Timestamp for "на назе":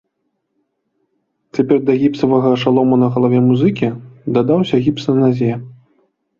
5.15-5.53